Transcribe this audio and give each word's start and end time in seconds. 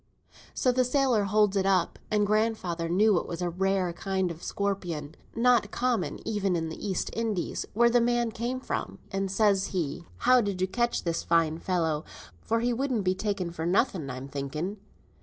So 0.55 0.71
the 0.71 0.83
sailor 0.83 1.25
holds 1.25 1.55
it 1.55 1.67
up, 1.67 1.99
and 2.09 2.25
grandfather 2.25 2.89
knew 2.89 3.19
it 3.19 3.27
was 3.27 3.39
a 3.39 3.51
rare 3.51 3.93
kind 3.93 4.31
o' 4.31 4.37
scorpion, 4.37 5.13
not 5.35 5.69
common 5.69 6.27
even 6.27 6.55
in 6.55 6.69
the 6.69 6.87
East 6.87 7.11
Indies 7.13 7.67
where 7.75 7.87
the 7.91 8.01
man 8.01 8.31
came 8.31 8.59
from; 8.59 8.97
and 9.11 9.29
says 9.29 9.67
he, 9.67 10.07
'How 10.17 10.41
did 10.41 10.59
ye 10.59 10.65
catch 10.65 11.03
this 11.03 11.21
fine 11.21 11.59
fellow, 11.59 12.03
for 12.41 12.61
he 12.61 12.73
wouldn't 12.73 13.03
be 13.03 13.13
taken 13.13 13.51
for 13.51 13.67
nothing 13.67 14.09
I'm 14.09 14.27
thinking?' 14.27 14.77